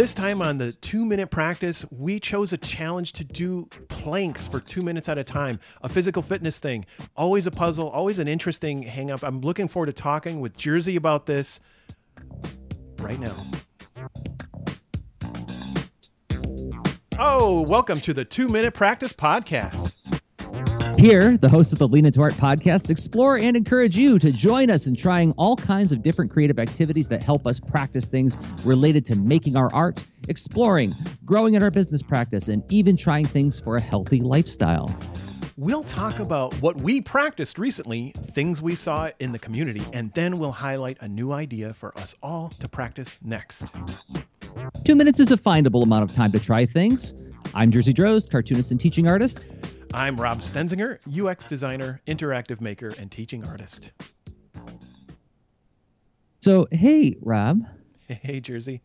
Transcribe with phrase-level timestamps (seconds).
[0.00, 4.58] This time on the two minute practice, we chose a challenge to do planks for
[4.58, 6.86] two minutes at a time, a physical fitness thing.
[7.16, 9.22] Always a puzzle, always an interesting hang up.
[9.22, 11.60] I'm looking forward to talking with Jersey about this
[13.00, 13.36] right now.
[17.18, 19.99] Oh, welcome to the two minute practice podcast.
[21.00, 24.68] Here, the hosts of the Lean Into Art podcast explore and encourage you to join
[24.68, 29.06] us in trying all kinds of different creative activities that help us practice things related
[29.06, 30.94] to making our art, exploring,
[31.24, 34.94] growing in our business practice, and even trying things for a healthy lifestyle.
[35.56, 40.38] We'll talk about what we practiced recently, things we saw in the community, and then
[40.38, 43.64] we'll highlight a new idea for us all to practice next.
[44.84, 47.14] Two minutes is a findable amount of time to try things.
[47.54, 49.46] I'm Jersey Drozd, cartoonist and teaching artist.
[49.92, 53.90] I'm Rob Stenzinger, UX designer, interactive maker, and teaching artist.
[56.40, 57.62] So, hey, Rob.
[58.08, 58.82] Hey, Jersey.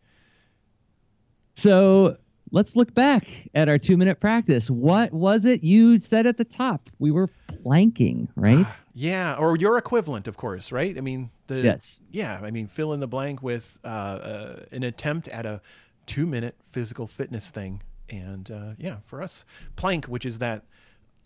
[1.56, 2.16] So,
[2.52, 4.70] let's look back at our two minute practice.
[4.70, 6.88] What was it you said at the top?
[7.00, 8.66] We were planking, right?
[8.94, 10.96] yeah, or your equivalent, of course, right?
[10.96, 12.38] I mean, the yes, yeah.
[12.40, 15.60] I mean, fill in the blank with uh, uh, an attempt at a
[16.06, 20.62] two minute physical fitness thing, and uh, yeah, for us, plank, which is that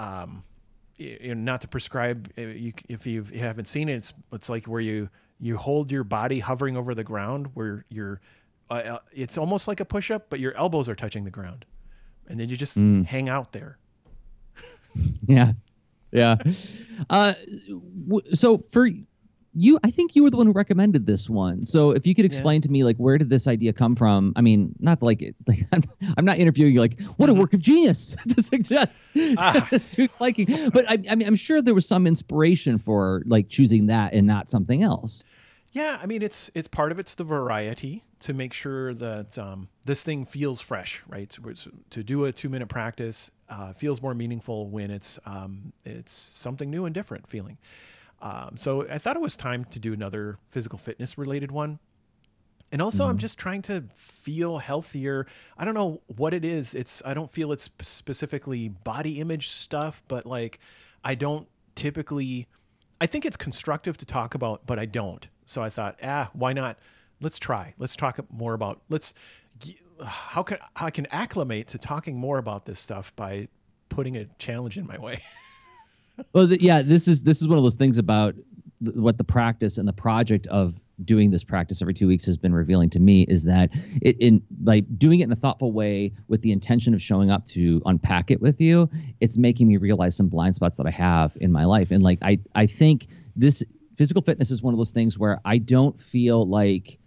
[0.01, 0.43] um,
[0.97, 4.67] you know, not to prescribe uh, you, if you haven't seen it, it's it's like
[4.67, 8.21] where you you hold your body hovering over the ground, where you're
[8.71, 11.65] uh, uh it's almost like a push up, but your elbows are touching the ground,
[12.27, 13.05] and then you just mm.
[13.05, 13.79] hang out there.
[15.27, 15.53] yeah,
[16.13, 16.37] yeah.
[17.09, 17.35] Uh,
[18.09, 18.89] w- so for
[19.55, 21.65] you i think you were the one who recommended this one.
[21.65, 22.67] So if you could explain yeah.
[22.67, 24.33] to me like where did this idea come from?
[24.37, 25.67] I mean not like it like
[26.17, 29.11] i'm not interviewing you like what a work of genius to suggest.
[29.37, 29.69] Ah.
[29.93, 33.87] to liking but I, I mean i'm sure there was some inspiration for like choosing
[33.87, 35.23] that and not something else.
[35.73, 39.69] Yeah i mean it's it's part of it's the variety to make sure that um,
[39.87, 41.31] this thing feels fresh right?
[41.31, 41.55] To,
[41.91, 46.71] to do a two minute practice uh, feels more meaningful when it's um, it's something
[46.71, 47.59] new and different feeling
[48.21, 51.79] um, so I thought it was time to do another physical fitness related one.
[52.73, 53.11] And also, mm-hmm.
[53.11, 55.27] I'm just trying to feel healthier.
[55.59, 56.75] I don't know what it is.
[56.75, 60.61] It's I don't feel it's specifically body image stuff, but like
[61.05, 62.47] I don't typically.
[63.01, 65.27] I think it's constructive to talk about, but I don't.
[65.47, 66.79] So I thought, ah, why not?
[67.21, 67.75] Let's try.
[67.79, 68.83] Let's talk more about.
[68.89, 69.15] Let's.
[70.05, 73.49] How can how I can acclimate to talking more about this stuff by
[73.91, 75.23] putting a challenge in my way.
[76.33, 78.35] well, yeah, this is this is one of those things about
[78.85, 82.37] th- what the practice and the project of doing this practice every two weeks has
[82.37, 83.71] been revealing to me is that
[84.03, 87.47] it in like doing it in a thoughtful way with the intention of showing up
[87.47, 88.89] to unpack it with you
[89.21, 92.19] it's making me realize some blind spots that i have in my life and like
[92.21, 93.65] i i think this
[93.97, 96.99] physical fitness is one of those things where i don't feel like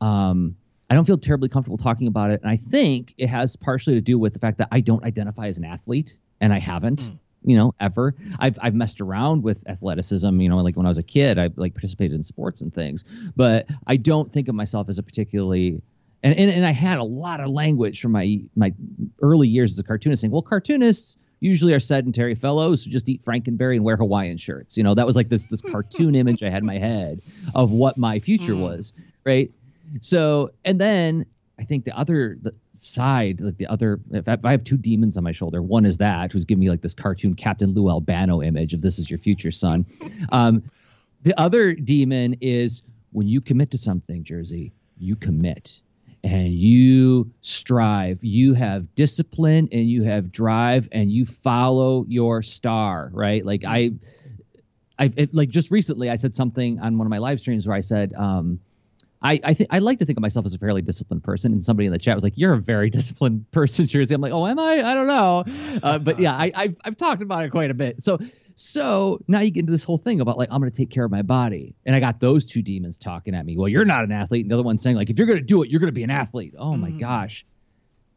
[0.00, 0.56] um
[0.90, 2.42] I don't feel terribly comfortable talking about it.
[2.42, 5.46] And I think it has partially to do with the fact that I don't identify
[5.46, 7.00] as an athlete and I haven't.
[7.00, 8.14] Mm you know, ever.
[8.38, 11.50] I've I've messed around with athleticism, you know, like when I was a kid, I
[11.56, 13.04] like participated in sports and things,
[13.36, 15.82] but I don't think of myself as a particularly
[16.22, 18.72] and, and, and I had a lot of language from my my
[19.20, 23.22] early years as a cartoonist saying, well, cartoonists usually are sedentary fellows who just eat
[23.22, 24.76] Frankenberry and wear Hawaiian shirts.
[24.78, 27.20] You know, that was like this this cartoon image I had in my head
[27.54, 28.60] of what my future mm.
[28.60, 28.94] was,
[29.24, 29.50] right?
[30.00, 31.26] So, and then
[31.58, 35.24] I think the other the side, like the other, if I have two demons on
[35.24, 38.74] my shoulder, one is that who's giving me like this cartoon Captain Lou Albano image
[38.74, 39.86] of this is your future son.
[40.30, 40.62] Um,
[41.22, 42.82] the other demon is
[43.12, 45.80] when you commit to something, Jersey, you commit
[46.24, 48.24] and you strive.
[48.24, 53.44] You have discipline and you have drive and you follow your star, right?
[53.44, 53.92] Like I,
[54.98, 57.76] I it, like just recently I said something on one of my live streams where
[57.76, 58.58] I said, um,
[59.24, 61.64] I I, th- I like to think of myself as a fairly disciplined person, and
[61.64, 64.46] somebody in the chat was like, "You're a very disciplined person, Jersey." I'm like, "Oh,
[64.46, 64.82] am I?
[64.82, 65.44] I don't know,"
[65.82, 68.04] uh, but yeah, I, I've I've talked about it quite a bit.
[68.04, 68.18] So
[68.54, 71.04] so now you get into this whole thing about like I'm going to take care
[71.04, 73.56] of my body, and I got those two demons talking at me.
[73.56, 75.44] Well, you're not an athlete, and the other one saying like, if you're going to
[75.44, 76.54] do it, you're going to be an athlete.
[76.58, 77.00] Oh my mm.
[77.00, 77.46] gosh,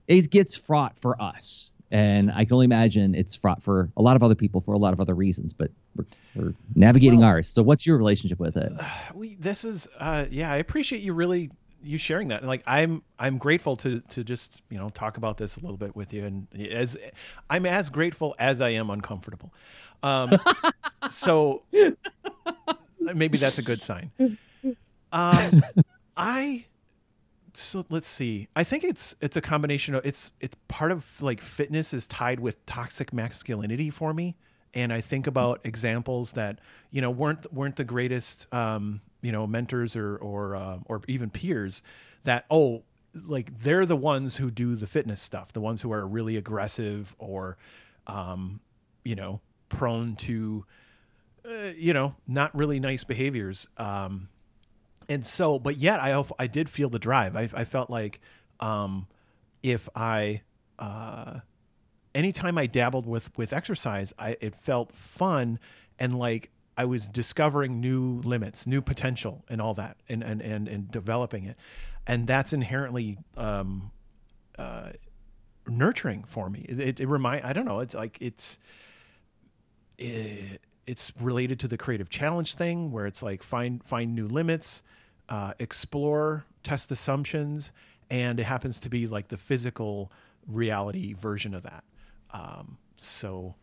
[0.08, 4.16] it gets fraught for us and I can only imagine it's fraught for a lot
[4.16, 5.54] of other people for a lot of other reasons.
[5.54, 6.06] But we're,
[6.36, 7.50] we're navigating well, ours.
[7.50, 8.72] So, what's your relationship with it?
[9.14, 11.50] We, this is, uh, yeah, I appreciate you really
[11.84, 12.42] you sharing that.
[12.42, 15.78] And like, I'm I'm grateful to to just you know talk about this a little
[15.78, 16.26] bit with you.
[16.26, 16.98] And as
[17.50, 19.54] I'm as grateful as I am uncomfortable.
[20.04, 20.32] Um,
[21.10, 21.64] so
[23.00, 24.12] maybe that's a good sign.
[25.12, 25.64] Um,
[26.16, 26.66] I
[27.54, 28.48] so let's see.
[28.56, 32.40] I think it's it's a combination of it's it's part of like fitness is tied
[32.40, 34.36] with toxic masculinity for me,
[34.74, 36.60] and I think about examples that
[36.92, 41.30] you know weren't weren't the greatest um, you know mentors or or uh, or even
[41.30, 41.82] peers
[42.24, 42.84] that oh
[43.26, 47.16] like they're the ones who do the fitness stuff, the ones who are really aggressive
[47.18, 47.58] or,
[48.06, 48.60] um,
[49.04, 50.66] you know, prone to,
[51.46, 53.68] uh, you know, not really nice behaviors.
[53.78, 54.30] Um,
[55.10, 57.36] and so, but yet I I did feel the drive.
[57.36, 58.20] I, I felt like
[58.60, 59.08] um,
[59.64, 60.42] if I
[60.78, 61.40] uh,
[62.18, 65.60] anytime I dabbled with with exercise, I it felt fun
[66.00, 70.68] and like I was discovering new limits, new potential, and all that, and and and,
[70.68, 71.56] and developing it,
[72.06, 73.92] and that's inherently um,
[74.58, 74.90] uh,
[75.68, 76.66] nurturing for me.
[76.68, 77.80] It, it, it remind I don't know.
[77.80, 78.60] It's like it's.
[79.98, 84.82] It, it's related to the creative challenge thing where it's like find find new limits
[85.28, 87.74] uh, explore test assumptions
[88.10, 90.10] and it happens to be like the physical
[90.48, 91.84] reality version of that
[92.32, 93.56] um, so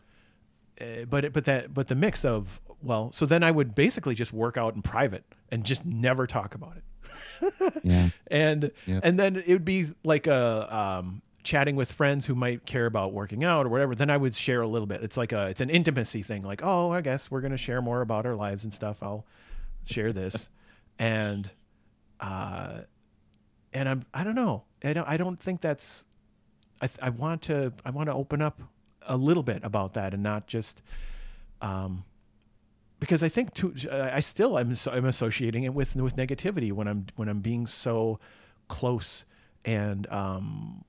[0.81, 4.15] uh, but it, but that but the mix of well so then i would basically
[4.15, 8.71] just work out in private and just never talk about it yeah and
[9.03, 13.13] and then it would be like a um, chatting with friends who might care about
[13.13, 15.05] working out or whatever, then I would share a little bit.
[15.05, 16.43] It's like a it's an intimacy thing.
[16.43, 19.03] Like, oh, I guess we're gonna share more about our lives and stuff.
[19.03, 19.25] I'll
[19.87, 20.49] share this,
[20.99, 21.49] and
[22.19, 22.81] uh,
[23.73, 24.65] and I'm I don't know.
[24.83, 26.07] I don't I don't think that's.
[26.81, 28.61] I I want to I want to open up
[29.07, 30.83] a little bit about that and not just,
[31.61, 32.05] um,
[33.01, 37.07] because I think too I still I'm I'm associating it with with negativity when I'm
[37.17, 38.19] when I'm being so
[38.69, 39.25] close
[39.65, 40.85] and um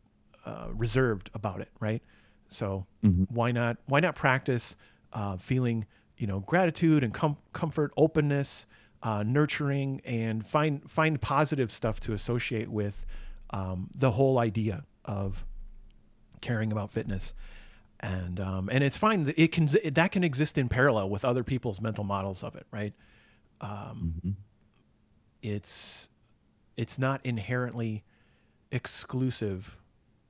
[0.45, 2.01] uh, reserved about it, right?
[2.49, 3.23] So mm-hmm.
[3.33, 4.75] why not why not practice
[5.13, 5.85] uh, feeling
[6.17, 8.65] you know gratitude and com- comfort, openness,
[9.03, 13.05] uh, nurturing, and find find positive stuff to associate with
[13.49, 15.45] um, the whole idea of
[16.41, 17.33] caring about fitness.
[17.99, 19.33] And um, and it's fine.
[19.37, 22.93] It can that can exist in parallel with other people's mental models of it, right?
[23.61, 24.31] Um, mm-hmm.
[25.41, 26.09] It's
[26.77, 28.03] it's not inherently
[28.71, 29.77] exclusive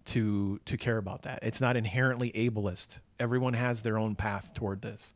[0.05, 1.39] to to care about that.
[1.41, 2.99] It's not inherently ableist.
[3.19, 5.13] Everyone has their own path toward this.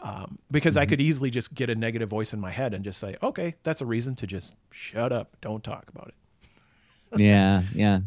[0.00, 0.82] Um, because mm-hmm.
[0.82, 3.56] I could easily just get a negative voice in my head and just say, okay,
[3.64, 7.20] that's a reason to just shut up, don't talk about it.
[7.20, 8.00] yeah, yeah,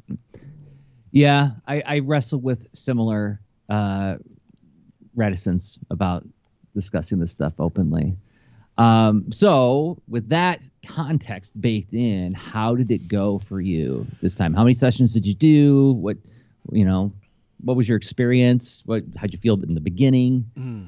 [1.12, 1.52] yeah.
[1.68, 4.18] I, I wrestle with similar uh,
[5.16, 6.26] reticence about
[6.74, 8.16] discussing this stuff openly.
[8.78, 14.54] Um, so, with that context baked in, how did it go for you this time?
[14.54, 15.94] How many sessions did you do?
[15.94, 16.18] What,
[16.72, 17.12] you know,
[17.64, 18.82] what was your experience?
[18.86, 20.50] What, how'd you feel in the beginning?
[20.58, 20.88] Mm.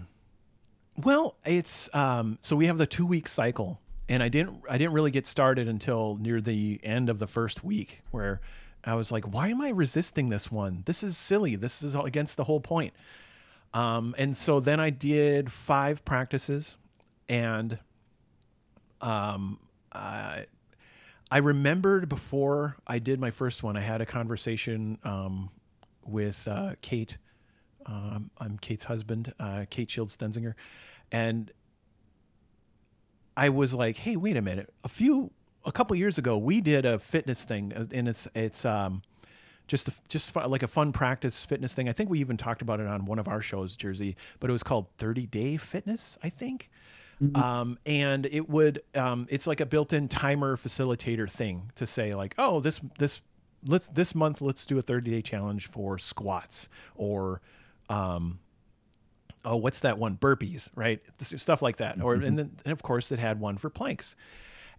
[0.98, 4.94] Well, it's um, so we have the two week cycle, and I didn't I didn't
[4.94, 8.42] really get started until near the end of the first week, where
[8.86, 10.84] I was like, why am I resisting this one?
[10.86, 11.56] This is silly.
[11.56, 12.94] This is against the whole point.
[13.74, 16.78] Um, and so then I did five practices
[17.30, 17.80] and
[19.02, 19.60] um,
[19.92, 20.46] I,
[21.32, 25.50] I remembered before I did my first one, I had a conversation um,
[26.06, 27.18] with uh, Kate.
[27.86, 30.54] Um, I'm Kate's husband, uh, Kate Shields Stenzinger,
[31.12, 31.52] and
[33.36, 34.74] I was like, "Hey, wait a minute!
[34.86, 35.32] A few,
[35.66, 39.02] a couple years ago, we did a fitness thing, uh, and it's it's um,
[39.68, 41.88] just just like a fun practice fitness thing.
[41.90, 44.54] I think we even talked about it on one of our shows, Jersey, but it
[44.54, 46.70] was called 30 Day Fitness, I think.
[47.22, 47.36] Mm-hmm.
[47.42, 52.36] Um, and it would um, it's like a built-in timer facilitator thing to say like,
[52.38, 53.22] oh, this this
[53.66, 57.42] let's this month let's do a 30-day challenge for squats or
[57.90, 58.40] um,
[59.46, 60.18] oh, what's that one?
[60.18, 61.02] Burpees, right?
[61.20, 61.98] Stuff like that.
[61.98, 62.06] Mm-hmm.
[62.06, 64.16] Or and then and of course it had one for planks.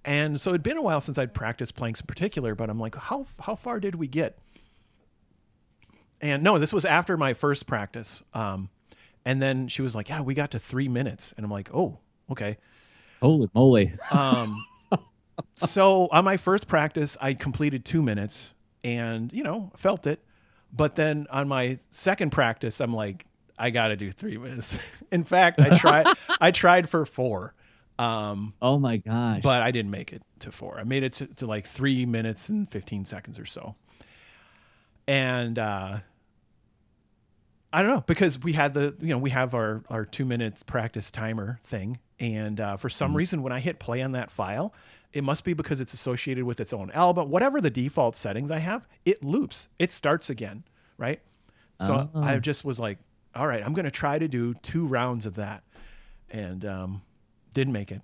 [0.05, 2.95] And so it'd been a while since I'd practiced planks in particular, but I'm like,
[2.95, 4.39] how how far did we get?
[6.21, 8.23] And no, this was after my first practice.
[8.33, 8.71] Um,
[9.25, 11.99] and then she was like, "Yeah, we got to three minutes," and I'm like, "Oh,
[12.31, 12.59] okay.
[13.21, 13.93] Holy moly.
[14.11, 14.65] Um,
[15.55, 20.21] so on my first practice, I completed two minutes and, you know, felt it.
[20.73, 23.25] But then on my second practice, I'm like,
[23.59, 24.79] I got to do three minutes.
[25.13, 26.07] In fact, I tried,
[26.41, 27.55] I tried for four.
[27.99, 29.43] Um, oh my gosh.
[29.43, 30.79] But I didn't make it to four.
[30.79, 33.77] I made it to, to like three minutes and 15 seconds or so.
[35.07, 35.99] And, uh,
[37.75, 40.65] I don't know because we had the you know we have our our two minute
[40.65, 43.17] practice timer thing, and uh, for some mm-hmm.
[43.17, 44.73] reason when I hit play on that file,
[45.13, 47.31] it must be because it's associated with its own album.
[47.31, 49.69] Whatever the default settings I have, it loops.
[49.81, 50.63] It starts again,
[50.99, 51.21] right?
[51.81, 52.23] So oh.
[52.23, 52.99] I just was like,
[53.35, 55.65] all right, I'm going to try to do two rounds of that,
[56.31, 57.03] and um,
[57.55, 58.03] didn't make it.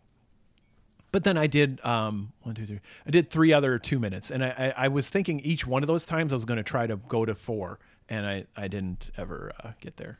[1.13, 2.81] But then I did um, one, two, three.
[3.07, 5.89] I did three other two minutes, and I, I, I was thinking each one of
[5.89, 7.81] those times I was going to try to go to four
[8.11, 10.19] and I I didn't ever uh, get there.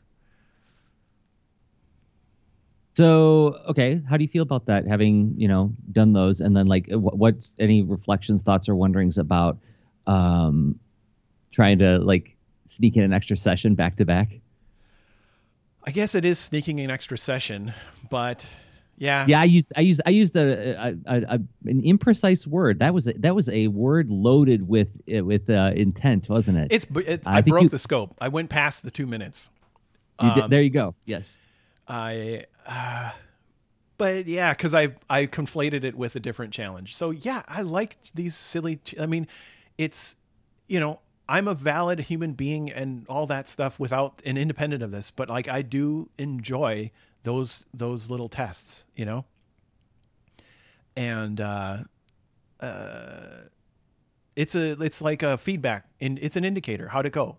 [2.93, 4.87] So okay, how do you feel about that?
[4.87, 9.57] Having you know done those, and then like, what's any reflections, thoughts, or wonderings about
[10.07, 10.79] um,
[11.51, 12.35] trying to like
[12.65, 14.29] sneak in an extra session back to back?
[15.83, 17.73] I guess it is sneaking an extra session,
[18.09, 18.45] but
[19.01, 19.41] yeah, yeah.
[19.41, 21.33] I used I used I used a, a, a, a
[21.65, 22.77] an imprecise word.
[22.77, 26.67] That was a, that was a word loaded with with uh, intent, wasn't it?
[26.69, 28.15] It's it, I, I broke you, the scope.
[28.21, 29.49] I went past the two minutes.
[30.21, 30.93] You um, did, there you go.
[31.07, 31.35] Yes.
[31.87, 32.45] I.
[32.67, 33.09] Uh,
[33.97, 36.95] but yeah, because I I conflated it with a different challenge.
[36.95, 38.75] So yeah, I like these silly.
[38.75, 39.27] Ch- I mean,
[39.79, 40.15] it's
[40.67, 44.91] you know I'm a valid human being and all that stuff without and independent of
[44.91, 46.91] this, but like I do enjoy
[47.23, 49.25] those those little tests, you know.
[50.95, 51.77] And uh,
[52.59, 53.47] uh,
[54.35, 57.37] it's a it's like a feedback and it's an indicator how to go.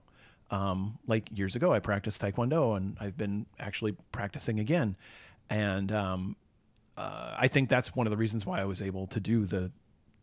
[0.51, 4.97] Um, like years ago, I practiced Taekwondo and I've been actually practicing again,
[5.49, 6.37] and um,
[6.97, 9.71] uh, I think that's one of the reasons why I was able to do the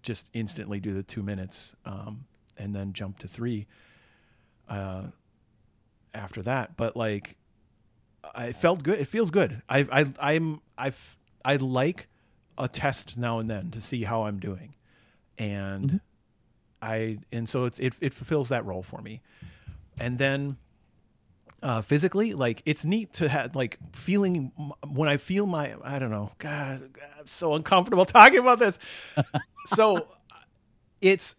[0.04, 1.76] just instantly do the two minutes.
[1.86, 2.26] Um,
[2.60, 3.66] and then jump to three
[4.68, 5.04] uh,
[6.14, 6.78] after that.
[6.78, 7.38] But like,
[8.36, 9.00] I felt good.
[9.00, 9.62] It feels good.
[9.70, 12.08] I I I'm I've I like
[12.58, 14.76] a test now and then to see how I'm doing,
[15.38, 15.98] and mm-hmm.
[16.82, 19.22] I and so it's it it fulfills that role for me,
[20.00, 20.58] and then.
[21.62, 24.54] Uh, physically, like it's neat to have like feeling
[24.88, 28.80] when I feel my I don't know, God, I'm so uncomfortable talking about this.
[29.66, 30.08] so
[31.02, 31.36] it's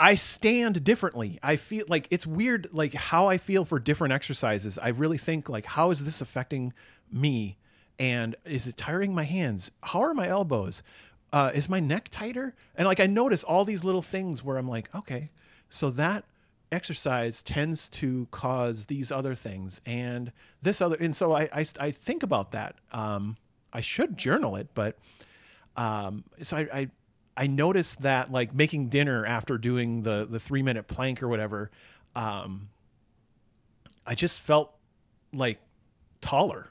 [0.00, 1.38] I stand differently.
[1.42, 4.78] I feel like it's weird, like how I feel for different exercises.
[4.78, 6.72] I really think like, how is this affecting
[7.12, 7.58] me?
[7.98, 9.70] And is it tiring my hands?
[9.82, 10.82] How are my elbows?
[11.34, 12.54] Uh, is my neck tighter?
[12.74, 15.28] And like I notice all these little things where I'm like, okay,
[15.68, 16.24] so that
[16.72, 20.96] exercise tends to cause these other things and this other.
[20.98, 22.76] And so I I, I think about that.
[22.90, 23.36] Um,
[23.70, 24.98] I should journal it, but
[25.76, 26.90] um, so I, I
[27.36, 31.70] I noticed that like making dinner after doing the the three minute plank or whatever,
[32.14, 32.68] um,
[34.06, 34.74] I just felt
[35.32, 35.58] like
[36.20, 36.70] taller.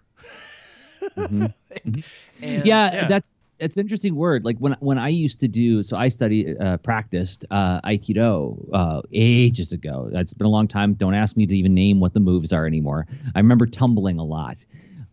[1.02, 1.46] mm-hmm.
[1.86, 2.04] and,
[2.42, 4.46] yeah, yeah, that's it's an interesting word.
[4.46, 9.02] Like when when I used to do, so I study uh, practiced uh, Aikido uh,
[9.12, 10.10] ages ago.
[10.14, 10.94] It's been a long time.
[10.94, 13.08] Don't ask me to even name what the moves are anymore.
[13.36, 14.64] I remember tumbling a lot,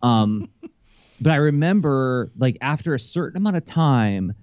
[0.02, 0.48] um,
[1.20, 4.34] but I remember like after a certain amount of time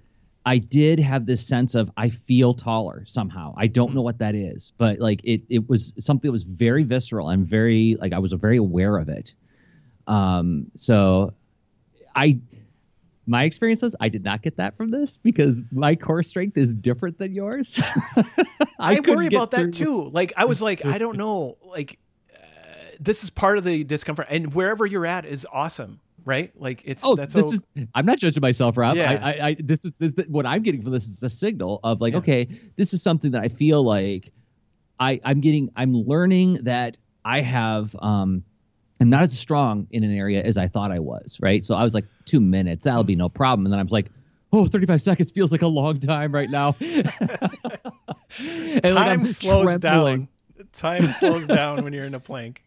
[0.46, 3.54] I did have this sense of I feel taller somehow.
[3.56, 6.82] I don't know what that is, but like it it was something that was very
[6.82, 9.32] visceral and very like I was very aware of it.
[10.06, 11.32] Um so
[12.14, 12.38] I
[13.26, 16.74] my experience was I did not get that from this because my core strength is
[16.74, 17.80] different than yours.
[18.78, 20.10] I, I worry about that too.
[20.10, 21.98] Like I was like I don't know like
[22.34, 22.44] uh,
[23.00, 26.52] this is part of the discomfort and wherever you're at is awesome right?
[26.56, 27.52] Like it's oh, that's this all...
[27.52, 27.86] is.
[27.94, 28.96] I'm not judging myself, Rob.
[28.96, 29.20] Yeah.
[29.22, 32.00] I, I, I this is this, what I'm getting from this is a signal of
[32.00, 32.18] like, yeah.
[32.20, 34.32] okay, this is something that I feel like
[34.98, 35.70] I I'm getting.
[35.76, 38.44] I'm learning that I have um.
[39.00, 41.66] I'm not as strong in an area as I thought I was, right?
[41.66, 43.66] So I was like, two minutes, that'll be no problem.
[43.66, 44.06] And then I was like,
[44.52, 46.70] oh, 35 seconds feels like a long time right now.
[46.72, 47.10] time
[48.82, 49.80] like slows trembling.
[49.80, 50.28] down.
[50.72, 52.63] Time slows down when you're in a plank.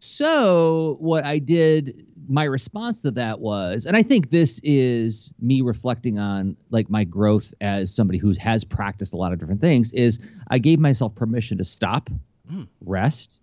[0.00, 5.62] So what I did, my response to that was, and I think this is me
[5.62, 9.92] reflecting on like my growth as somebody who has practiced a lot of different things,
[9.92, 12.10] is I gave myself permission to stop,
[12.50, 12.68] mm.
[12.82, 13.38] rest,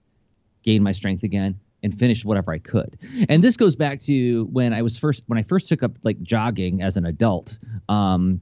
[0.63, 2.97] gain my strength again, and finish whatever I could.
[3.29, 6.21] And this goes back to when I was first when I first took up like
[6.21, 7.57] jogging as an adult.
[7.89, 8.41] Um,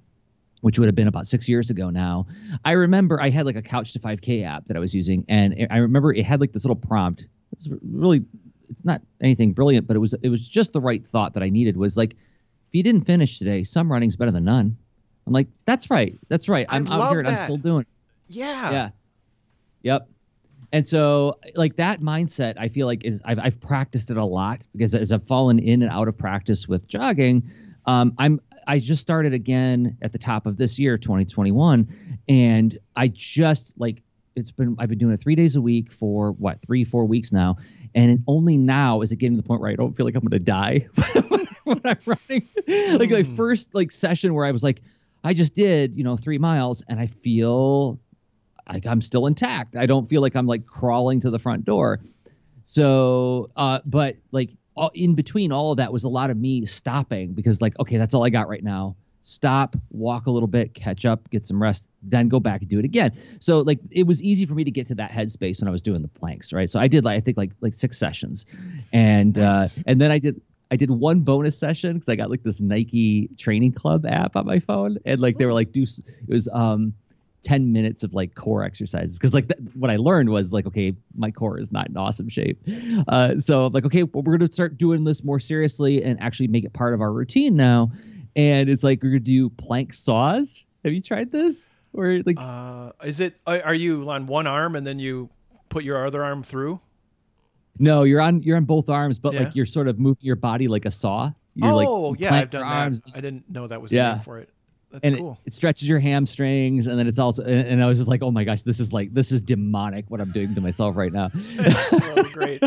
[0.61, 2.27] which would have been about six years ago now.
[2.65, 5.67] I remember I had like a Couch to 5K app that I was using, and
[5.71, 7.25] I remember it had like this little prompt
[7.69, 8.23] was really
[8.69, 11.49] it's not anything brilliant, but it was it was just the right thought that I
[11.49, 11.77] needed.
[11.77, 14.77] Was like, if you didn't finish today, some running's better than none.
[15.27, 16.65] I'm like, that's right, that's right.
[16.69, 17.81] I'm out here and I'm still doing.
[17.81, 17.87] It.
[18.27, 18.71] Yeah.
[18.71, 18.89] Yeah.
[19.83, 20.07] Yep.
[20.73, 24.65] And so, like that mindset, I feel like is I've I've practiced it a lot
[24.71, 27.51] because as I've fallen in and out of practice with jogging,
[27.85, 31.87] um, I'm I just started again at the top of this year, 2021,
[32.29, 34.01] and I just like
[34.35, 37.31] it's been I've been doing it three days a week for what three four weeks
[37.31, 37.57] now,
[37.95, 40.21] and only now is it getting to the point where I don't feel like I'm
[40.21, 40.87] going to die
[41.63, 42.47] when I'm running.
[42.99, 43.35] like my hmm.
[43.35, 44.81] first like session where I was like,
[45.23, 47.99] I just did you know three miles and I feel
[48.71, 49.75] like I'm still intact.
[49.75, 51.99] I don't feel like I'm like crawling to the front door.
[52.63, 56.65] So, uh, but like all, in between all of that was a lot of me
[56.65, 60.73] stopping because like okay that's all I got right now stop, walk a little bit,
[60.73, 63.11] catch up, get some rest, then go back and do it again.
[63.39, 65.81] So like it was easy for me to get to that headspace when I was
[65.81, 66.71] doing the planks, right?
[66.71, 68.45] So I did like I think like like six sessions,
[68.93, 69.77] and uh, nice.
[69.77, 72.61] uh, and then I did I did one bonus session because I got like this
[72.61, 76.47] Nike Training Club app on my phone, and like they were like do it was
[76.51, 76.93] um
[77.43, 80.93] 10 minutes of like core exercises because like th- what i learned was like okay
[81.15, 82.61] my core is not in awesome shape
[83.07, 86.47] uh, so like okay well, we're going to start doing this more seriously and actually
[86.47, 87.91] make it part of our routine now
[88.35, 92.91] and it's like we're to do plank saws have you tried this or like Uh,
[93.03, 93.35] is it?
[93.45, 95.29] Are you on one arm and then you
[95.69, 96.79] put your other arm through?
[97.79, 99.39] no you're on you're on both arms but Yeah.
[99.43, 102.49] like you're sort of moving your body like a saw you're oh, like yeah, I've
[102.49, 102.75] done your that.
[102.75, 104.09] arms I didn't know that was Yeah.
[104.09, 104.49] the name for it.
[104.91, 105.39] That's and cool.
[105.45, 108.21] it, it stretches your hamstrings and then it's also and, and i was just like
[108.21, 111.13] oh my gosh this is like this is demonic what i'm doing to myself right
[111.13, 112.61] now It's so great.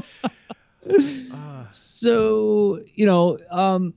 [1.30, 3.92] Uh, so you know um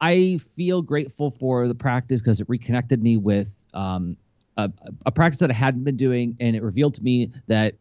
[0.00, 4.16] i feel grateful for the practice because it reconnected me with um
[4.56, 4.70] a,
[5.06, 7.74] a practice that i hadn't been doing and it revealed to me that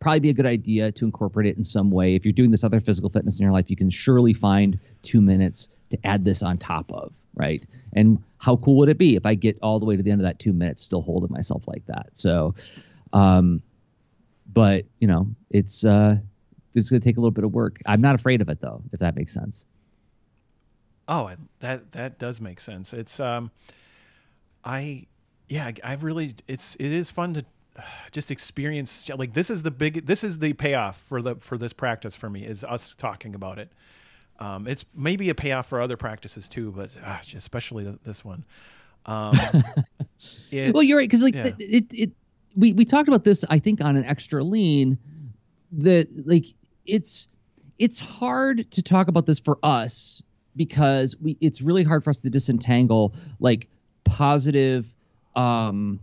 [0.00, 2.62] probably be a good idea to incorporate it in some way if you're doing this
[2.62, 6.42] other physical fitness in your life you can surely find two minutes to add this
[6.42, 9.86] on top of right and how cool would it be if i get all the
[9.86, 12.54] way to the end of that two minutes still holding myself like that so
[13.12, 13.62] um
[14.52, 16.16] but you know it's uh
[16.78, 17.80] it's going to take a little bit of work.
[17.86, 19.64] I'm not afraid of it though, if that makes sense.
[21.08, 22.92] Oh, that that does make sense.
[22.92, 23.50] It's um,
[24.64, 25.06] I
[25.48, 27.44] yeah, I- really it's it is fun to
[28.10, 31.72] just experience like this is the big this is the payoff for the for this
[31.72, 33.70] practice for me is us talking about it.
[34.40, 38.44] Um, it's maybe a payoff for other practices too, but uh, especially this one.
[39.06, 39.32] Um,
[40.52, 41.46] well, you're right because like yeah.
[41.46, 42.10] it, it, it,
[42.56, 44.98] we we talked about this I think on an extra lean
[45.72, 46.46] that like
[46.86, 47.28] it's
[47.78, 50.22] it's hard to talk about this for us
[50.56, 53.68] because we it's really hard for us to disentangle like
[54.04, 54.86] positive
[55.36, 56.00] um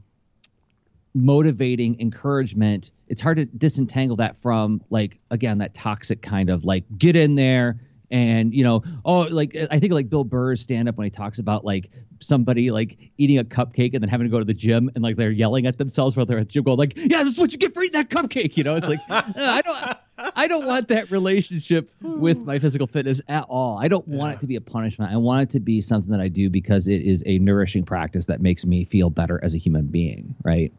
[1.15, 2.91] motivating encouragement.
[3.07, 7.35] It's hard to disentangle that from like again that toxic kind of like get in
[7.35, 7.79] there
[8.12, 11.39] and you know oh like i think like bill burr's stand up when he talks
[11.39, 14.89] about like somebody like eating a cupcake and then having to go to the gym
[14.95, 17.38] and like they're yelling at themselves while they're at the gym going like yeah that's
[17.38, 18.75] what you get for eating that cupcake you know?
[18.75, 19.97] It's like uh, i don't
[20.35, 23.77] i don't want that relationship with my physical fitness at all.
[23.80, 24.36] I don't want Yeah.
[24.36, 25.12] it to be a punishment.
[25.12, 28.25] I want it to be something that i do because it is a nourishing practice
[28.27, 30.71] that makes me feel better as a human being right?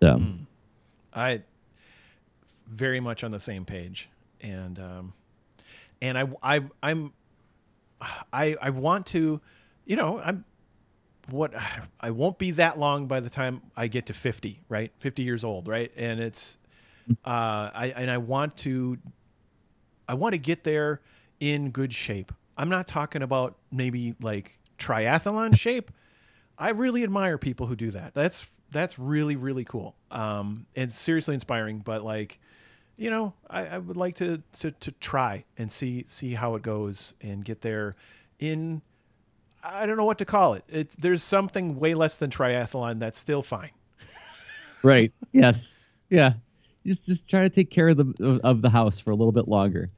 [0.00, 0.16] So.
[0.18, 0.46] Mm.
[1.12, 1.42] I
[2.68, 4.08] very much on the same page,
[4.40, 5.12] and um,
[6.02, 7.12] and I I I'm
[8.32, 9.40] I I want to,
[9.84, 10.44] you know, I'm
[11.30, 11.54] what
[12.00, 14.92] I won't be that long by the time I get to 50, right?
[14.98, 15.92] 50 years old, right?
[15.96, 16.58] And it's
[17.24, 18.98] uh I and I want to
[20.08, 21.00] I want to get there
[21.38, 22.32] in good shape.
[22.56, 25.90] I'm not talking about maybe like triathlon shape.
[26.58, 28.12] I really admire people who do that.
[28.14, 29.96] That's that's really really cool.
[30.10, 31.78] Um, and seriously inspiring.
[31.78, 32.38] But like,
[33.00, 36.62] you know, I, I would like to, to to try and see see how it
[36.62, 37.96] goes and get there
[38.38, 38.82] in.
[39.64, 40.64] I don't know what to call it.
[40.68, 43.70] It's there's something way less than triathlon that's still fine.
[44.82, 45.12] Right.
[45.32, 45.74] Yes.
[46.08, 46.32] Yeah.
[46.86, 49.48] Just just try to take care of the of, the house for a little bit
[49.48, 49.88] longer.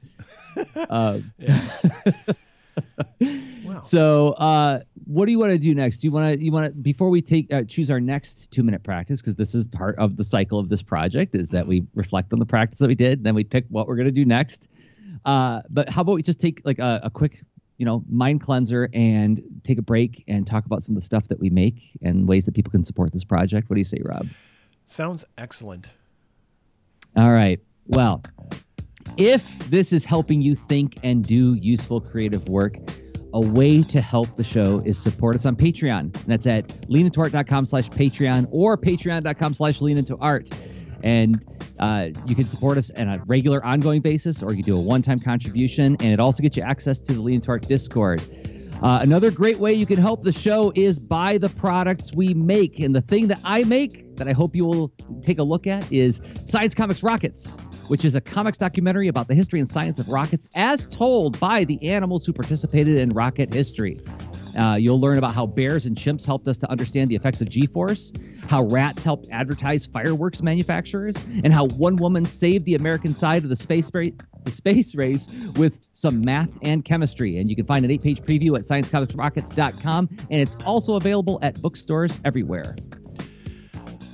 [0.89, 1.33] Um,
[3.63, 3.81] Wow.
[3.83, 5.97] so, uh, what do you want to do next?
[5.97, 8.63] Do you want to you want to before we take uh, choose our next two
[8.63, 11.85] minute practice because this is part of the cycle of this project is that we
[11.95, 14.67] reflect on the practice that we did, then we pick what we're gonna do next.
[15.25, 17.43] Uh, but how about we just take like a, a quick
[17.77, 21.27] you know mind cleanser and take a break and talk about some of the stuff
[21.27, 23.69] that we make and ways that people can support this project.
[23.69, 24.27] What do you say, Rob?
[24.85, 25.91] Sounds excellent.
[27.15, 27.59] All right.
[27.87, 28.23] Well,
[29.17, 32.77] if this is helping you think and do useful creative work,
[33.33, 35.99] a way to help the show is support us on Patreon.
[35.99, 40.53] And that's at leanintoart.com slash Patreon or patreon.com slash leanintoart.
[41.03, 41.43] And
[41.79, 45.19] uh, you can support us on a regular ongoing basis, or you do a one-time
[45.19, 48.21] contribution, and it also gets you access to the Lean Into Art Discord.
[48.81, 52.79] Uh, another great way you can help the show is buy the products we make.
[52.79, 54.91] And the thing that I make that I hope you will
[55.21, 59.35] take a look at is Science Comics Rockets, which is a comics documentary about the
[59.35, 63.99] history and science of rockets as told by the animals who participated in rocket history.
[64.57, 67.49] Uh, you'll learn about how bears and chimps helped us to understand the effects of
[67.49, 68.13] G-force,
[68.47, 73.49] how rats helped advertise fireworks manufacturers, and how one woman saved the American side of
[73.49, 77.39] the space race, the space race with some math and chemistry.
[77.39, 82.19] And you can find an eight-page preview at sciencecomicsrockets.com, and it's also available at bookstores
[82.23, 82.75] everywhere.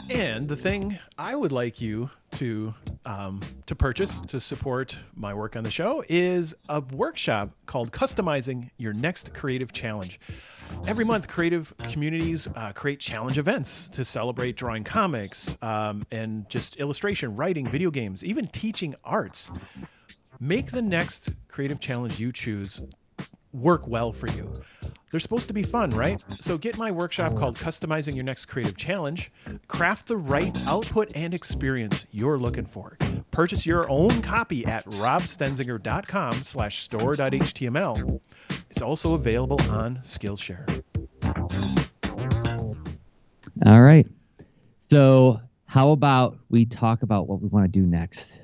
[0.10, 2.74] And the thing I would like you to
[3.06, 8.70] um, to purchase to support my work on the show is a workshop called "Customizing
[8.78, 10.18] Your Next Creative Challenge."
[10.88, 16.78] Every month, creative communities uh, create challenge events to celebrate drawing comics um, and just
[16.78, 19.52] illustration, writing, video games, even teaching arts.
[20.40, 22.82] Make the next creative challenge you choose
[23.52, 24.54] work well for you.
[25.12, 26.24] They're supposed to be fun, right?
[26.40, 29.32] So get my workshop called Customizing Your Next Creative Challenge.
[29.68, 32.98] Craft the right output and experience you're looking for.
[33.32, 38.20] Purchase your own copy at robstenzinger.com slash store.html.
[38.70, 40.84] It's also available on Skillshare.
[43.66, 44.08] All right.
[44.80, 48.40] So how about we talk about what we want to do next?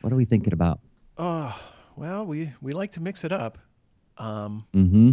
[0.00, 0.80] What are we thinking about?
[1.18, 1.58] Oh,
[1.96, 3.58] well, we, we like to mix it up.
[4.18, 5.10] Um, Mm-hmm.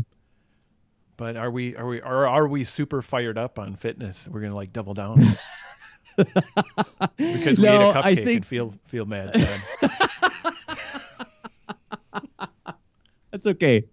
[1.18, 4.28] but are we are we are, are we super fired up on fitness?
[4.30, 5.22] We're gonna like double down
[7.18, 9.36] because we No, ate a cupcake think- and feel feel mad.
[13.32, 13.84] That's okay.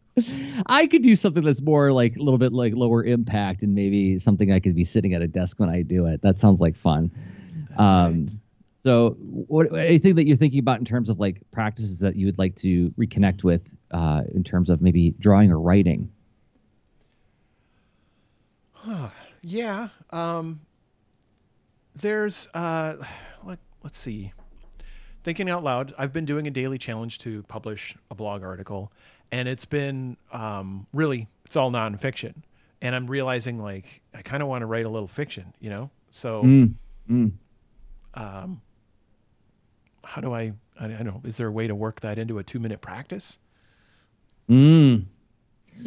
[0.66, 4.18] I could do something that's more like a little bit like lower impact and maybe
[4.18, 6.20] something I could be sitting at a desk when I do it.
[6.20, 7.11] That sounds like fun.
[7.79, 8.38] Um,
[8.85, 12.37] so what anything that you're thinking about in terms of like practices that you would
[12.38, 16.11] like to reconnect with uh, in terms of maybe drawing or writing?
[19.42, 19.88] Yeah.
[20.11, 20.61] Um,
[21.94, 22.96] there's uh,
[23.44, 24.33] let, let's see.
[25.22, 28.90] Thinking out loud, I've been doing a daily challenge to publish a blog article,
[29.31, 32.37] and it's been um, really it's all nonfiction,
[32.81, 35.90] and I'm realizing like I kind of want to write a little fiction, you know.
[36.11, 36.74] So Mm,
[37.11, 37.33] mm.
[38.14, 38.62] um,
[40.05, 40.53] how do I?
[40.79, 41.20] I don't know.
[41.24, 43.38] Is there a way to work that into a two minute practice?
[44.51, 45.05] Mm.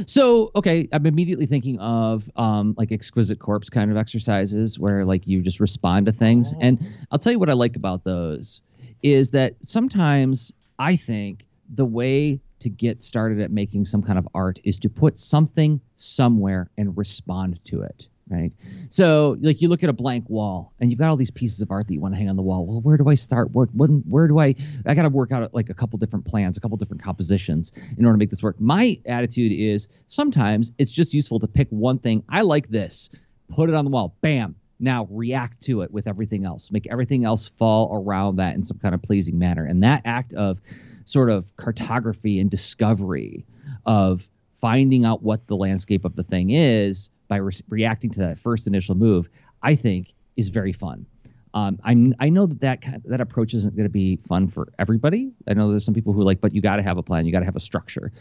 [0.08, 5.28] So, okay, I'm immediately thinking of um, like exquisite corpse kind of exercises where like
[5.28, 6.54] you just respond to things.
[6.56, 6.60] Oh.
[6.62, 8.62] And I'll tell you what I like about those
[9.04, 11.46] is that sometimes I think
[11.76, 15.82] the way to get started at making some kind of art is to put something
[15.98, 18.08] somewhere and respond to it.
[18.30, 18.54] Right.
[18.90, 21.70] So, like, you look at a blank wall and you've got all these pieces of
[21.72, 22.66] art that you want to hang on the wall.
[22.66, 23.52] Well, where do I start?
[23.52, 24.56] Where, when, where do I?
[24.86, 28.06] I got to work out like a couple different plans, a couple different compositions in
[28.06, 28.60] order to make this work.
[28.62, 32.24] My attitude is sometimes it's just useful to pick one thing.
[32.30, 33.10] I like this,
[33.50, 34.56] put it on the wall, bam.
[34.80, 36.72] Now react to it with everything else.
[36.72, 39.66] Make everything else fall around that in some kind of pleasing manner.
[39.66, 40.60] And that act of
[41.06, 43.46] sort of cartography and discovery
[43.86, 44.28] of
[44.60, 48.68] finding out what the landscape of the thing is by re- reacting to that first
[48.68, 49.30] initial move,
[49.62, 51.06] I think is very fun.
[51.54, 54.74] Um, I'm, I know that that, kind that approach isn't going to be fun for
[54.80, 55.32] everybody.
[55.48, 57.26] I know there's some people who are like, but you got to have a plan,
[57.26, 58.12] you got to have a structure.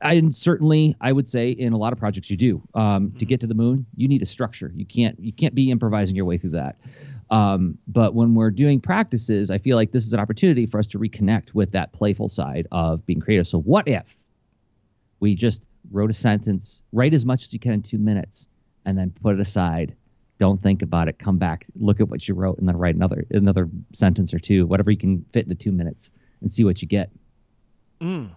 [0.00, 2.62] And certainly, I would say in a lot of projects you do.
[2.74, 4.72] Um, to get to the moon, you need a structure.
[4.76, 6.76] You can't you can't be improvising your way through that.
[7.30, 10.86] Um, but when we're doing practices, I feel like this is an opportunity for us
[10.88, 13.48] to reconnect with that playful side of being creative.
[13.48, 14.16] So, what if
[15.20, 18.48] we just wrote a sentence, write as much as you can in two minutes,
[18.84, 19.94] and then put it aside?
[20.38, 21.18] Don't think about it.
[21.18, 24.66] Come back, look at what you wrote, and then write another another sentence or two,
[24.66, 27.10] whatever you can fit into two minutes, and see what you get.
[28.00, 28.30] Mm.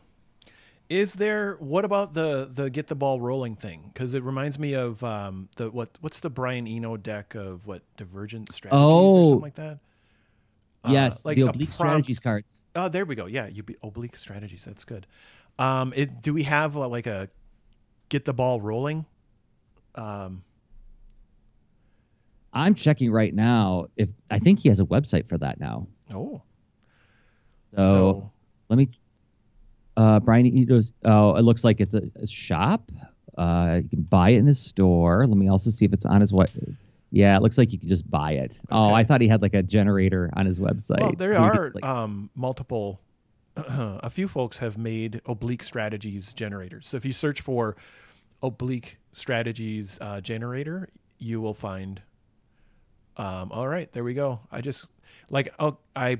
[0.89, 3.91] Is there what about the the get the ball rolling thing?
[3.93, 7.83] Because it reminds me of um, the what what's the Brian Eno deck of what
[7.97, 9.23] divergent strategies or Oh.
[9.29, 9.79] something like that.
[10.83, 12.47] Uh, yes, like the oblique prompt- strategies cards.
[12.75, 13.27] Oh, there we go.
[13.27, 14.65] Yeah, you be oblique strategies.
[14.65, 15.05] That's good.
[15.59, 17.29] Um, it, do we have uh, like a
[18.11, 19.05] get the ball rolling?
[19.95, 20.43] Um,
[22.53, 25.87] I'm checking right now if I think he has a website for that now.
[26.13, 26.41] oh,
[27.75, 28.29] So,
[28.69, 28.89] let me.
[29.97, 30.93] Uh, Brian Eno's.
[31.05, 32.91] Oh, it looks like it's a, a shop.
[33.37, 35.25] Uh, you can buy it in his store.
[35.25, 36.51] Let me also see if it's on his what.
[37.11, 38.57] Yeah, it looks like you can just buy it.
[38.69, 40.99] Oh, I thought he had like a generator on his website.
[41.01, 42.99] well, there So we could, are like- um, multiple.
[43.55, 46.87] a few folks have made oblique strategies generators.
[46.87, 47.75] So if you search for
[48.41, 52.01] oblique strategies uh, generator, you will find.
[53.17, 54.39] Um, all right, there we go.
[54.51, 54.87] I just
[55.29, 56.19] like oh, I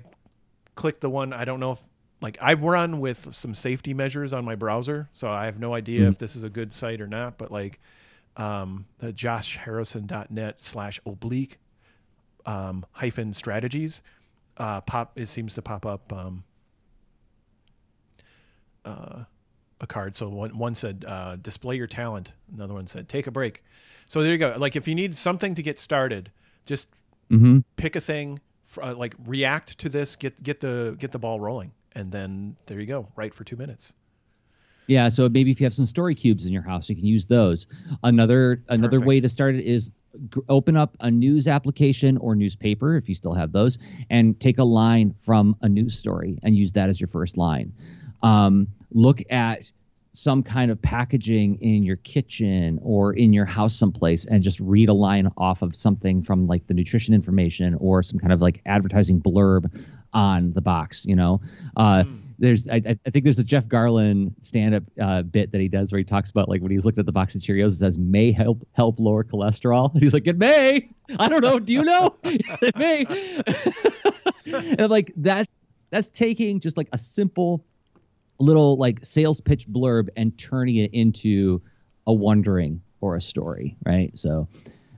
[0.76, 1.32] clicked the one.
[1.34, 1.80] I don't know if
[2.22, 6.02] like I run with some safety measures on my browser, so I have no idea
[6.06, 6.12] Mhm.
[6.12, 7.38] if this is a good site or not.
[7.38, 7.80] But like
[8.38, 11.58] um, the joshharrison.net slash oblique
[12.46, 14.02] um, hyphen strategies
[14.58, 15.18] uh, pop.
[15.18, 16.44] It seems to pop up um,
[18.86, 19.24] uh,
[19.80, 20.16] a card.
[20.16, 22.32] So one one said uh, display your talent.
[22.54, 23.64] Another one said take a break.
[24.08, 24.56] So there you go.
[24.58, 26.32] Like if you need something to get started,
[26.66, 26.90] just
[27.30, 27.64] Mhm.
[27.78, 28.40] pick a thing,
[28.82, 32.80] uh, like react to this, get get the get the ball rolling, and then there
[32.80, 33.08] you go.
[33.16, 33.94] Write for two minutes.
[34.88, 37.26] Yeah, so maybe if you have some story cubes in your house, you can use
[37.28, 37.66] those.
[38.04, 39.08] Another another Perfect.
[39.08, 39.92] way to start it is
[40.50, 43.78] open up a news application or newspaper if you still have those,
[44.10, 47.72] and take a line from a news story and use that as your first line.
[48.24, 49.72] Um, look at
[50.14, 54.90] some kind of packaging in your kitchen or in your house someplace and just read
[54.90, 58.62] a line off of something from like the nutrition information or some kind of like
[58.66, 59.72] advertising blurb
[60.14, 61.40] on the box you know
[61.78, 62.20] uh, Mm.
[62.40, 66.00] there's I, I think there's a Jeff Garlin stand-up uh, bit that he does where
[66.00, 68.34] he talks about like when he's looking at the box of Cheerios, it says may
[68.34, 69.94] help help lower cholesterol.
[69.94, 70.90] And he's like, it may.
[71.20, 71.60] I don't know.
[71.60, 72.18] Do you know?
[72.24, 73.06] it may.
[74.78, 75.56] and like that's
[75.92, 77.64] that's taking just like a simple
[78.42, 81.62] little like sales pitch blurb and turning it into
[82.08, 84.12] a wondering or a story, right?
[84.18, 84.48] So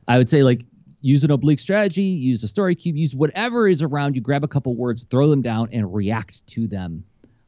[0.08, 0.66] I would say like
[1.02, 4.48] use an oblique strategy, use a story cube, use whatever is around you, grab a
[4.48, 7.04] couple words, throw them down, and react to them.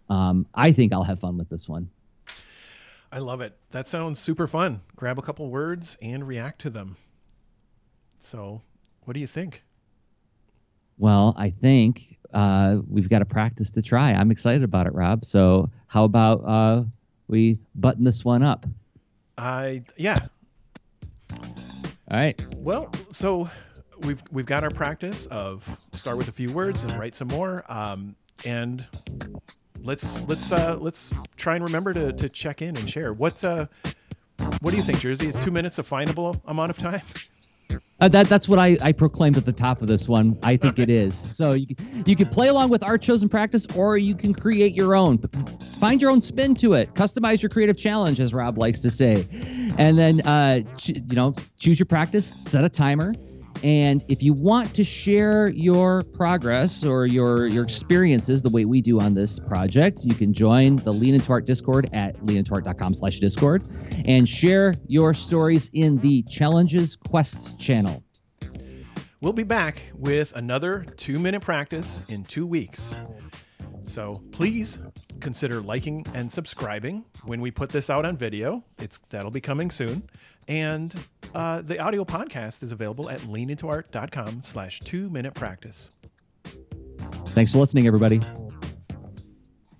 [0.09, 1.89] Um, I think I'll have fun with this one.
[3.11, 3.57] I love it.
[3.71, 4.81] That sounds super fun.
[4.95, 6.97] Grab a couple words and react to them.
[8.19, 8.61] So,
[9.03, 9.63] what do you think?
[10.97, 14.11] Well, I think uh, we've got a practice to try.
[14.11, 15.25] I'm excited about it, Rob.
[15.25, 16.83] So, how about uh,
[17.27, 18.65] we button this one up?
[19.37, 20.19] I yeah.
[21.31, 22.39] All right.
[22.57, 23.49] Well, so
[24.01, 27.63] we've we've got our practice of start with a few words and write some more,
[27.69, 28.85] um, and
[29.81, 33.13] let's let's uh, let's try and remember to, to check in and share.
[33.13, 33.67] What uh,
[34.59, 35.29] what do you think, Jersey?
[35.29, 37.01] Is two minutes a findable amount of time?
[37.99, 40.37] Uh, that that's what I, I proclaimed at the top of this one.
[40.43, 41.15] I think it is.
[41.35, 44.95] So you you can play along with our chosen practice, or you can create your
[44.95, 45.17] own.
[45.79, 46.93] Find your own spin to it.
[46.93, 49.25] Customize your creative challenge, as Rob likes to say,
[49.77, 53.13] and then uh, ch- you know choose your practice, set a timer,
[53.63, 58.81] and if you want to share your progress or your your experiences the way we
[58.81, 63.19] do on this project, you can join the Lean Into Art Discord at leanintoart.com slash
[63.19, 63.67] Discord
[64.05, 68.03] and share your stories in the Challenges Quests channel.
[69.21, 72.93] We'll be back with another two minute practice in two weeks.
[73.83, 74.79] So please
[75.19, 78.63] consider liking and subscribing when we put this out on video.
[78.77, 80.09] It's that'll be coming soon.
[80.47, 80.93] And
[81.33, 85.89] uh, the audio podcast is available at leanintoart.com slash two minute practice.
[87.29, 88.21] Thanks for listening, everybody.